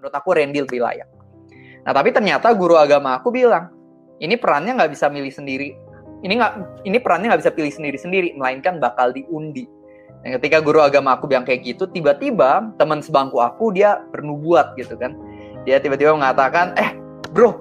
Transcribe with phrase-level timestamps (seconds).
[0.00, 1.08] Menurut aku Randy lebih layak.
[1.84, 3.68] Nah tapi ternyata guru agama aku bilang,
[4.24, 5.76] ini perannya nggak bisa milih sendiri.
[6.24, 6.52] Ini nggak,
[6.88, 9.68] ini perannya nggak bisa pilih sendiri-sendiri, melainkan bakal diundi.
[10.20, 14.96] Dan ketika guru agama aku bilang kayak gitu, tiba-tiba teman sebangku aku dia bernubuat gitu
[14.96, 15.16] kan.
[15.64, 16.92] Dia tiba-tiba mengatakan, eh
[17.32, 17.56] bro,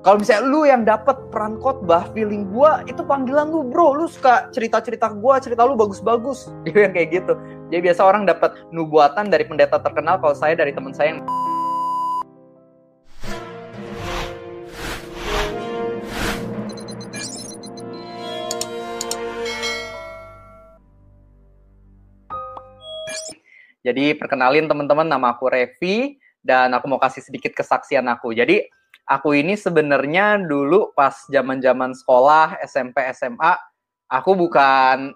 [0.00, 4.48] kalau misalnya lu yang dapat peran khotbah, feeling gua itu panggilan lu bro, lu suka
[4.56, 6.48] cerita-cerita gua, cerita lu bagus-bagus.
[6.64, 7.36] Dia yang kayak gitu.
[7.68, 11.20] Jadi biasa orang dapat nubuatan dari pendeta terkenal, kalau saya dari teman saya yang
[23.82, 28.34] Jadi perkenalin teman-teman nama aku Revi dan aku mau kasih sedikit kesaksian aku.
[28.34, 28.66] Jadi
[29.06, 33.56] aku ini sebenarnya dulu pas zaman-zaman sekolah SMP SMA
[34.08, 35.12] aku bukan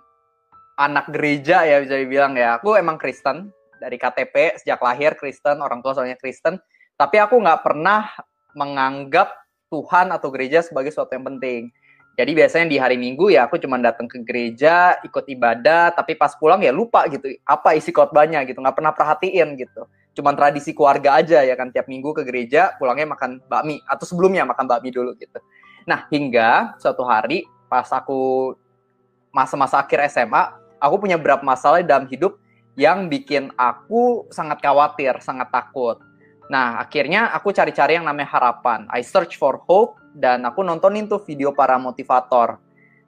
[0.76, 2.60] anak gereja ya bisa dibilang ya.
[2.60, 6.60] Aku emang Kristen dari KTP sejak lahir Kristen, orang tua soalnya Kristen.
[6.96, 8.06] Tapi aku nggak pernah
[8.54, 9.32] menganggap
[9.72, 11.72] Tuhan atau gereja sebagai sesuatu yang penting.
[12.12, 16.36] Jadi biasanya di hari Minggu ya aku cuma datang ke gereja, ikut ibadah, tapi pas
[16.36, 19.88] pulang ya lupa gitu apa isi khotbahnya gitu, nggak pernah perhatiin gitu.
[20.12, 24.44] Cuma tradisi keluarga aja ya kan tiap minggu ke gereja, pulangnya makan bakmi atau sebelumnya
[24.44, 25.40] makan bakmi dulu gitu.
[25.88, 28.52] Nah hingga suatu hari pas aku
[29.32, 32.36] masa-masa akhir SMA, aku punya beberapa masalah dalam hidup
[32.76, 36.00] yang bikin aku sangat khawatir, sangat takut.
[36.52, 38.84] Nah, akhirnya aku cari-cari yang namanya harapan.
[38.92, 42.60] I search for hope dan aku nontonin tuh video para motivator.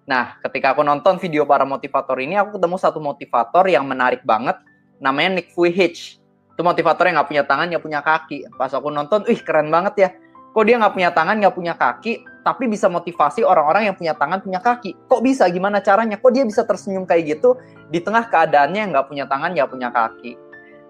[0.05, 4.61] Nah, ketika aku nonton video para motivator ini, aku ketemu satu motivator yang menarik banget,
[5.01, 6.21] namanya Nick Vujicic.
[6.55, 8.39] Itu motivator yang nggak punya tangan, nggak punya kaki.
[8.55, 10.09] Pas aku nonton, ih keren banget ya.
[10.55, 12.13] Kok dia nggak punya tangan, nggak punya kaki,
[12.47, 14.95] tapi bisa motivasi orang-orang yang punya tangan, punya kaki.
[15.11, 15.51] Kok bisa?
[15.51, 16.15] Gimana caranya?
[16.15, 17.59] Kok dia bisa tersenyum kayak gitu
[17.91, 20.39] di tengah keadaannya yang nggak punya tangan, nggak punya kaki?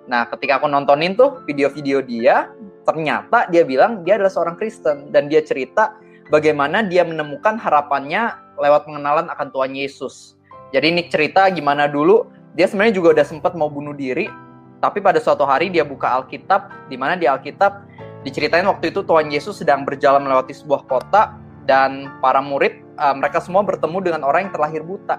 [0.04, 2.52] Nah, ketika aku nontonin tuh video-video dia,
[2.84, 5.96] ternyata dia bilang dia adalah seorang Kristen dan dia cerita
[6.28, 10.38] bagaimana dia menemukan harapannya lewat pengenalan akan Tuhan Yesus.
[10.70, 14.30] Jadi ini cerita gimana dulu dia sebenarnya juga udah sempat mau bunuh diri,
[14.78, 17.82] tapi pada suatu hari dia buka Alkitab, di mana di Alkitab
[18.22, 21.34] diceritain waktu itu Tuhan Yesus sedang berjalan melewati sebuah kota
[21.66, 25.18] dan para murid uh, mereka semua bertemu dengan orang yang terlahir buta.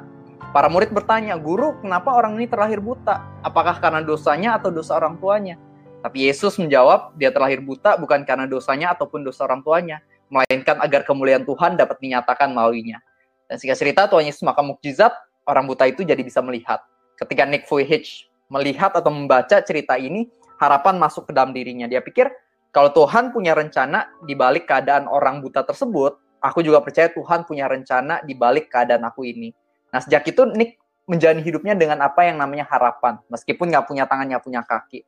[0.56, 3.20] Para murid bertanya, "Guru, kenapa orang ini terlahir buta?
[3.44, 5.60] Apakah karena dosanya atau dosa orang tuanya?"
[6.06, 11.02] Tapi Yesus menjawab, "Dia terlahir buta bukan karena dosanya ataupun dosa orang tuanya, melainkan agar
[11.02, 13.02] kemuliaan Tuhan dapat dinyatakan melaluinya."
[13.50, 15.10] Dan singkat cerita, Tuhan Yesus maka mukjizat,
[15.50, 16.86] orang buta itu jadi bisa melihat.
[17.18, 20.30] Ketika Nick Vujicic melihat atau membaca cerita ini,
[20.62, 21.90] harapan masuk ke dalam dirinya.
[21.90, 22.30] Dia pikir,
[22.70, 27.66] kalau Tuhan punya rencana di balik keadaan orang buta tersebut, aku juga percaya Tuhan punya
[27.66, 29.50] rencana di balik keadaan aku ini.
[29.90, 30.78] Nah sejak itu Nick
[31.10, 35.02] menjalani hidupnya dengan apa yang namanya harapan, meskipun nggak punya tangan, nggak punya kaki.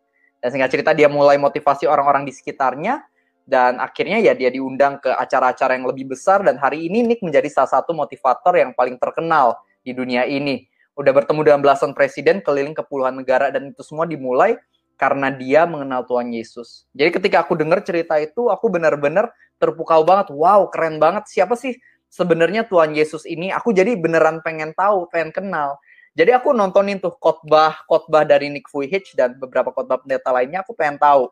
[0.48, 3.04] Dan singkat cerita dia mulai motivasi orang-orang di sekitarnya,
[3.44, 7.52] dan akhirnya ya dia diundang ke acara-acara yang lebih besar, dan hari ini Nick menjadi
[7.52, 10.64] salah satu motivator yang paling terkenal di dunia ini.
[10.96, 14.56] Udah bertemu dengan belasan presiden keliling ke puluhan negara, dan itu semua dimulai
[14.96, 16.88] karena dia mengenal Tuhan Yesus.
[16.96, 19.28] Jadi ketika aku dengar cerita itu, aku benar-benar
[19.60, 20.32] terpukau banget.
[20.32, 21.28] Wow, keren banget.
[21.28, 21.76] Siapa sih
[22.08, 25.76] sebenarnya Tuhan Yesus ini aku jadi beneran pengen tahu, pengen kenal.
[26.18, 30.98] Jadi aku nontonin tuh khotbah-khotbah dari Nick Vujicic dan beberapa khotbah pendeta lainnya aku pengen
[30.98, 31.30] tahu.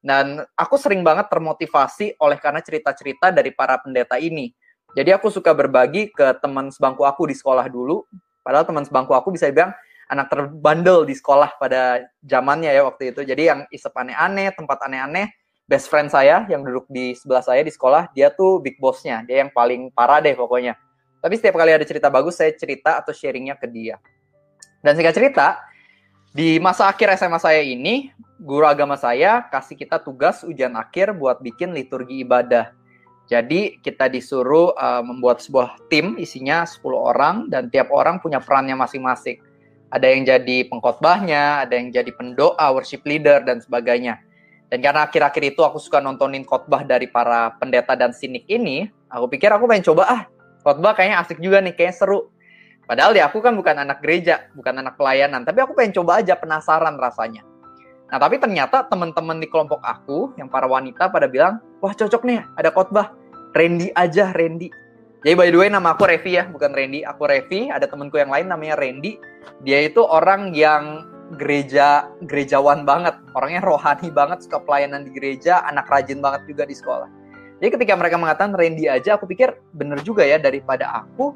[0.00, 4.48] Dan aku sering banget termotivasi oleh karena cerita-cerita dari para pendeta ini.
[4.96, 8.08] Jadi aku suka berbagi ke teman sebangku aku di sekolah dulu.
[8.40, 9.76] Padahal teman sebangku aku bisa bilang
[10.08, 13.28] anak terbandel di sekolah pada zamannya ya waktu itu.
[13.28, 15.28] Jadi yang isep aneh-aneh, tempat aneh-aneh,
[15.68, 19.44] best friend saya yang duduk di sebelah saya di sekolah, dia tuh big bossnya, dia
[19.44, 20.72] yang paling parah deh pokoknya.
[21.20, 24.00] Tapi setiap kali ada cerita bagus, saya cerita atau sharingnya ke dia.
[24.82, 25.62] Dan singkat cerita,
[26.34, 28.10] di masa akhir SMA saya ini,
[28.42, 32.74] guru agama saya kasih kita tugas ujian akhir buat bikin liturgi ibadah.
[33.30, 38.74] Jadi kita disuruh uh, membuat sebuah tim isinya 10 orang dan tiap orang punya perannya
[38.74, 39.38] masing-masing.
[39.94, 44.18] Ada yang jadi pengkhotbahnya, ada yang jadi pendoa, worship leader dan sebagainya.
[44.72, 49.28] Dan karena akhir-akhir itu aku suka nontonin khotbah dari para pendeta dan sinik ini, aku
[49.30, 50.22] pikir aku pengen coba ah,
[50.64, 52.32] khotbah kayaknya asik juga nih, kayaknya seru.
[52.82, 56.34] Padahal ya aku kan bukan anak gereja, bukan anak pelayanan, tapi aku pengen coba aja
[56.34, 57.46] penasaran rasanya.
[58.12, 62.44] Nah, tapi ternyata teman-teman di kelompok aku yang para wanita pada bilang, "Wah, cocok nih
[62.60, 63.16] ada khotbah.
[63.56, 64.68] Randy aja, Randy."
[65.22, 67.06] Jadi by the way nama aku Revi ya, bukan Randy.
[67.06, 69.22] Aku Revi, ada temanku yang lain namanya Randy.
[69.62, 71.06] Dia itu orang yang
[71.38, 76.74] gereja gerejawan banget, orangnya rohani banget, suka pelayanan di gereja, anak rajin banget juga di
[76.76, 77.08] sekolah.
[77.62, 81.30] Jadi ketika mereka mengatakan Randy aja, aku pikir bener juga ya daripada aku,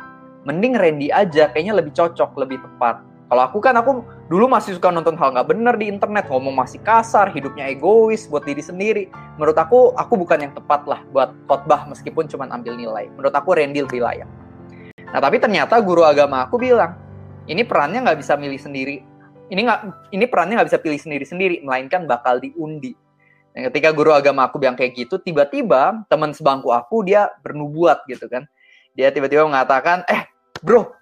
[0.47, 3.03] mending Randy aja, kayaknya lebih cocok, lebih tepat.
[3.27, 6.79] Kalau aku kan aku dulu masih suka nonton hal nggak bener di internet, ngomong masih
[6.87, 9.11] kasar, hidupnya egois buat diri sendiri.
[9.35, 13.11] Menurut aku, aku bukan yang tepat lah buat khotbah meskipun cuma ambil nilai.
[13.19, 14.31] Menurut aku Randy lebih layak.
[15.11, 16.95] Nah tapi ternyata guru agama aku bilang,
[17.51, 19.03] ini perannya nggak bisa milih sendiri.
[19.51, 19.81] Ini nggak,
[20.15, 22.95] ini perannya nggak bisa pilih sendiri-sendiri, melainkan bakal diundi.
[23.55, 28.27] Dan ketika guru agama aku bilang kayak gitu, tiba-tiba teman sebangku aku dia bernubuat gitu
[28.31, 28.47] kan.
[28.95, 30.27] Dia tiba-tiba mengatakan, eh
[30.63, 30.97] bro,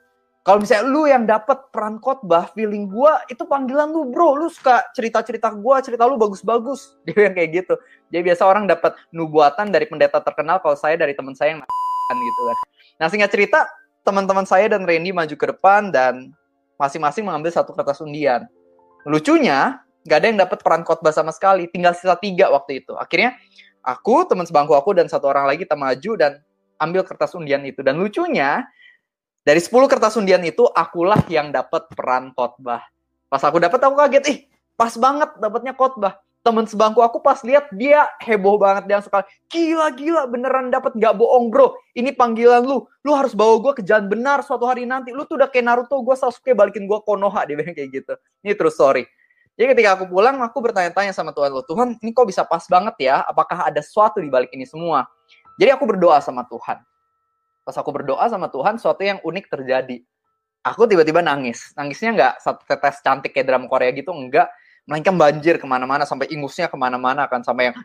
[0.45, 4.37] kalau misalnya lu yang dapat peran khotbah, feeling gua itu panggilan lu, bro.
[4.37, 6.93] Lu suka cerita-cerita gua, cerita lu bagus-bagus.
[7.09, 7.75] Dia yang kayak gitu.
[8.13, 11.65] Jadi biasa orang dapat nubuatan dari pendeta terkenal, kalau saya dari teman saya yang
[12.13, 12.57] gitu kan.
[13.01, 13.65] Nah, singkat cerita,
[14.05, 16.37] teman-teman saya dan Randy maju ke depan dan
[16.77, 18.45] masing-masing mengambil satu kertas undian.
[19.09, 21.65] Lucunya, gak ada yang dapat peran khotbah sama sekali.
[21.73, 22.93] Tinggal sisa tiga waktu itu.
[23.01, 23.33] Akhirnya,
[23.81, 26.45] aku, teman sebangku aku, dan satu orang lagi kita maju dan
[26.77, 27.81] ambil kertas undian itu.
[27.81, 28.61] Dan lucunya,
[29.45, 32.81] dari 10 kertas undian itu, akulah yang dapat peran khotbah.
[33.29, 34.39] Pas aku dapat, aku kaget, ih,
[34.73, 36.17] pas banget dapatnya khotbah.
[36.45, 41.17] Temen sebangku aku pas lihat dia heboh banget dia suka gila gila beneran dapat nggak
[41.17, 41.73] bohong bro.
[41.97, 42.85] Ini panggilan lu.
[43.01, 45.09] Lu harus bawa gue ke jalan benar suatu hari nanti.
[45.09, 48.13] Lu tuh udah kayak Naruto gue Sasuke balikin gue Konoha dia bilang kayak gitu.
[48.45, 49.09] Ini terus sorry.
[49.57, 52.93] Jadi ketika aku pulang aku bertanya-tanya sama Tuhan lo Tuhan ini kok bisa pas banget
[53.01, 53.25] ya?
[53.25, 55.09] Apakah ada sesuatu di balik ini semua?
[55.57, 56.77] Jadi aku berdoa sama Tuhan
[57.65, 60.05] pas aku berdoa sama Tuhan sesuatu yang unik terjadi.
[60.65, 61.73] Aku tiba-tiba nangis.
[61.77, 64.49] Nangisnya nggak satu tetes cantik kayak drama Korea gitu enggak
[64.85, 67.77] melainkan banjir ke mana-mana sampai ingusnya ke mana-mana kan sampai yang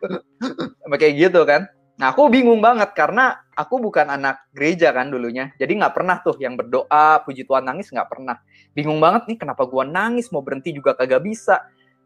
[0.99, 1.67] kayak gitu kan.
[1.99, 5.51] Nah aku bingung banget karena aku bukan anak gereja kan dulunya.
[5.59, 8.39] Jadi nggak pernah tuh yang berdoa puji Tuhan nangis nggak pernah.
[8.71, 11.59] Bingung banget nih kenapa gua nangis mau berhenti juga kagak bisa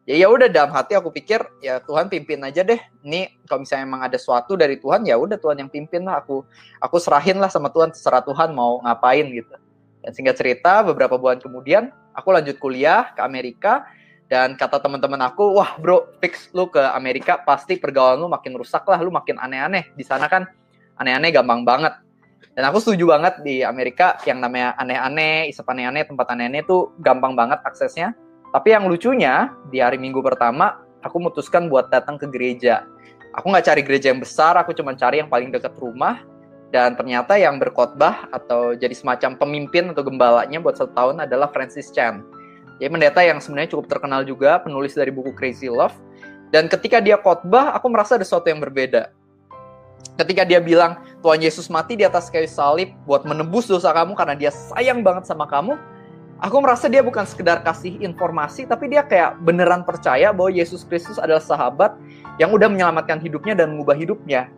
[0.04, 2.80] ya ya udah dalam hati aku pikir ya Tuhan pimpin aja deh.
[3.04, 6.24] Ini kalau misalnya emang ada sesuatu dari Tuhan ya udah Tuhan yang pimpin lah.
[6.24, 6.44] Aku
[6.80, 9.56] aku serahin lah sama Tuhan terserah Tuhan mau ngapain gitu.
[10.04, 13.88] Dan singkat cerita beberapa bulan kemudian aku lanjut kuliah ke Amerika.
[14.28, 18.84] Dan kata teman-teman aku wah bro fix lu ke Amerika pasti pergaulan lu makin rusak
[18.88, 19.00] lah.
[19.00, 19.96] Lu makin aneh-aneh.
[19.96, 20.44] Di sana kan
[21.00, 21.96] aneh-aneh gampang banget.
[22.54, 27.34] Dan aku setuju banget di Amerika yang namanya aneh-aneh isep aneh-aneh tempat aneh-aneh itu gampang
[27.34, 28.14] banget aksesnya
[28.54, 32.86] tapi yang lucunya, di hari minggu pertama, aku memutuskan buat datang ke gereja.
[33.34, 36.22] Aku nggak cari gereja yang besar, aku cuma cari yang paling dekat rumah.
[36.70, 41.90] Dan ternyata yang berkhotbah atau jadi semacam pemimpin atau gembalanya buat satu tahun adalah Francis
[41.90, 42.22] Chan.
[42.78, 45.94] Dia pendeta yang sebenarnya cukup terkenal juga, penulis dari buku Crazy Love.
[46.54, 49.10] Dan ketika dia khotbah, aku merasa ada sesuatu yang berbeda.
[50.14, 54.38] Ketika dia bilang, Tuhan Yesus mati di atas kayu salib buat menebus dosa kamu karena
[54.38, 55.74] dia sayang banget sama kamu,
[56.40, 61.22] aku merasa dia bukan sekedar kasih informasi, tapi dia kayak beneran percaya bahwa Yesus Kristus
[61.22, 61.94] adalah sahabat
[62.42, 64.50] yang udah menyelamatkan hidupnya dan mengubah hidupnya.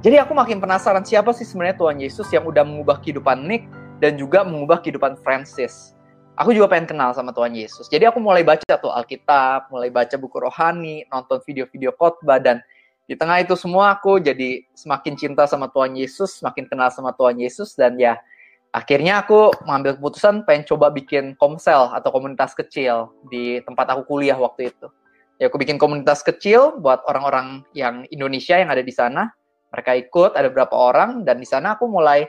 [0.00, 3.66] Jadi aku makin penasaran siapa sih sebenarnya Tuhan Yesus yang udah mengubah kehidupan Nick
[3.98, 5.92] dan juga mengubah kehidupan Francis.
[6.38, 7.90] Aku juga pengen kenal sama Tuhan Yesus.
[7.90, 12.62] Jadi aku mulai baca tuh Alkitab, mulai baca buku rohani, nonton video-video khotbah dan
[13.10, 17.42] di tengah itu semua aku jadi semakin cinta sama Tuhan Yesus, semakin kenal sama Tuhan
[17.42, 18.22] Yesus dan ya
[18.72, 24.36] akhirnya aku mengambil keputusan pengen coba bikin komsel atau komunitas kecil di tempat aku kuliah
[24.36, 24.86] waktu itu.
[25.38, 29.30] Ya aku bikin komunitas kecil buat orang-orang yang Indonesia yang ada di sana.
[29.70, 32.26] Mereka ikut, ada beberapa orang dan di sana aku mulai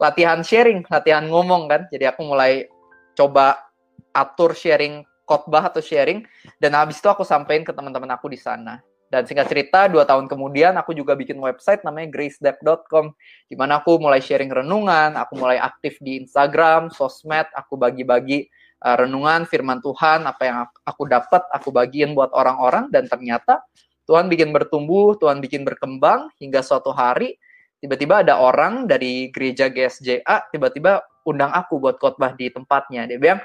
[0.00, 1.86] latihan sharing, latihan ngomong kan.
[1.92, 2.66] Jadi aku mulai
[3.14, 3.62] coba
[4.10, 6.24] atur sharing khotbah atau sharing
[6.56, 8.80] dan habis itu aku sampaikan ke teman-teman aku di sana.
[9.08, 13.16] Dan singkat cerita, dua tahun kemudian aku juga bikin website namanya gracedep.com,
[13.48, 18.52] di mana aku mulai sharing renungan, aku mulai aktif di Instagram, sosmed, aku bagi-bagi
[18.84, 23.64] uh, renungan, firman Tuhan, apa yang aku dapat, aku bagiin buat orang-orang, dan ternyata
[24.04, 27.40] Tuhan bikin bertumbuh, Tuhan bikin berkembang, hingga suatu hari,
[27.80, 33.08] tiba-tiba ada orang dari gereja GSJA, tiba-tiba undang aku buat khotbah di tempatnya.
[33.08, 33.40] Dia bilang,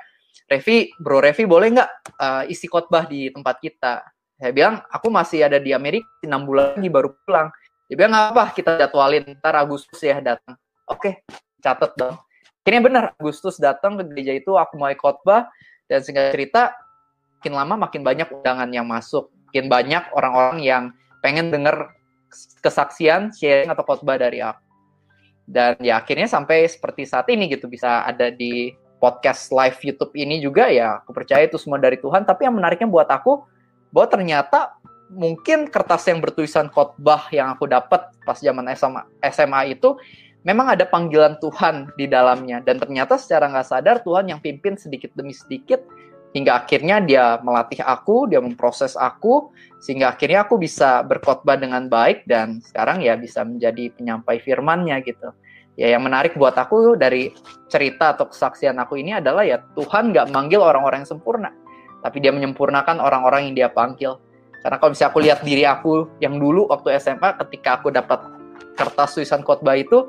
[0.48, 4.13] Revi, bro Revi boleh nggak uh, isi khotbah di tempat kita?
[4.42, 7.54] Saya bilang, aku masih ada di Amerika, enam bulan lagi baru pulang.
[7.88, 10.58] Dia bilang, apa, kita jadwalin, ntar Agustus ya datang.
[10.90, 11.22] Oke,
[11.62, 12.18] catat dong.
[12.64, 15.52] Akhirnya benar, Agustus datang ke gereja itu, aku mulai khotbah,
[15.86, 16.74] dan singkat cerita,
[17.40, 19.30] makin lama makin banyak undangan yang masuk.
[19.52, 20.84] Makin banyak orang-orang yang
[21.22, 21.94] pengen denger
[22.66, 24.64] kesaksian, sharing, atau khotbah dari aku.
[25.44, 28.72] Dan ya akhirnya sampai seperti saat ini gitu, bisa ada di
[29.04, 32.24] podcast live YouTube ini juga ya, aku percaya itu semua dari Tuhan.
[32.24, 33.44] Tapi yang menariknya buat aku,
[33.94, 34.76] bahwa ternyata
[35.14, 39.94] mungkin kertas yang bertulisan khotbah yang aku dapat pas zaman SMA, SMA itu
[40.42, 45.14] memang ada panggilan Tuhan di dalamnya dan ternyata secara nggak sadar Tuhan yang pimpin sedikit
[45.14, 45.86] demi sedikit
[46.34, 52.26] hingga akhirnya dia melatih aku, dia memproses aku sehingga akhirnya aku bisa berkhotbah dengan baik
[52.26, 55.30] dan sekarang ya bisa menjadi penyampai firman-Nya gitu.
[55.74, 57.34] Ya yang menarik buat aku dari
[57.70, 61.50] cerita atau kesaksian aku ini adalah ya Tuhan nggak manggil orang-orang yang sempurna,
[62.04, 64.20] tapi dia menyempurnakan orang-orang yang dia panggil.
[64.60, 68.20] Karena kalau bisa aku lihat diri aku yang dulu waktu SMA ketika aku dapat
[68.76, 70.08] kertas tulisan khotbah itu,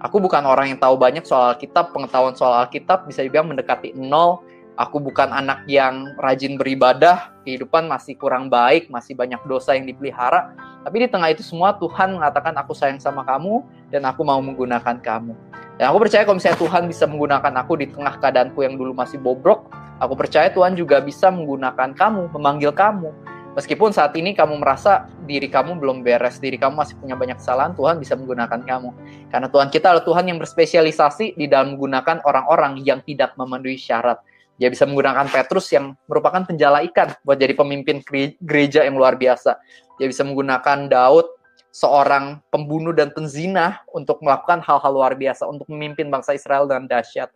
[0.00, 4.40] aku bukan orang yang tahu banyak soal Alkitab, pengetahuan soal Alkitab bisa juga mendekati nol.
[4.74, 10.50] Aku bukan anak yang rajin beribadah, kehidupan masih kurang baik, masih banyak dosa yang dipelihara.
[10.82, 13.62] Tapi di tengah itu semua Tuhan mengatakan aku sayang sama kamu
[13.94, 15.30] dan aku mau menggunakan kamu.
[15.78, 19.22] Dan aku percaya kalau misalnya Tuhan bisa menggunakan aku di tengah keadaanku yang dulu masih
[19.22, 23.10] bobrok, aku percaya Tuhan juga bisa menggunakan kamu, memanggil kamu.
[23.54, 27.70] Meskipun saat ini kamu merasa diri kamu belum beres, diri kamu masih punya banyak kesalahan,
[27.78, 28.90] Tuhan bisa menggunakan kamu.
[29.30, 34.18] Karena Tuhan kita adalah Tuhan yang berspesialisasi di dalam menggunakan orang-orang yang tidak memenuhi syarat.
[34.58, 38.02] Dia bisa menggunakan Petrus yang merupakan penjala ikan buat jadi pemimpin
[38.42, 39.58] gereja yang luar biasa.
[40.02, 41.26] Dia bisa menggunakan Daud,
[41.74, 47.34] seorang pembunuh dan penzina untuk melakukan hal-hal luar biasa untuk memimpin bangsa Israel dengan dahsyat.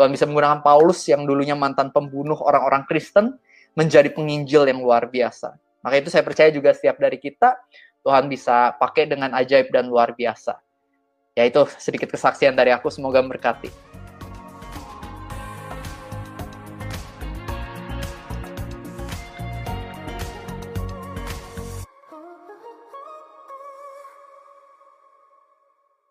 [0.00, 3.36] Tuhan bisa menggunakan Paulus yang dulunya mantan pembunuh orang-orang Kristen
[3.76, 5.60] menjadi penginjil yang luar biasa.
[5.84, 7.60] Maka itu saya percaya juga setiap dari kita
[8.00, 10.56] Tuhan bisa pakai dengan ajaib dan luar biasa.
[11.36, 13.89] Ya itu sedikit kesaksian dari aku, semoga memberkati.